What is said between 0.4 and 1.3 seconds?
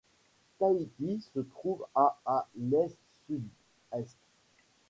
Tahiti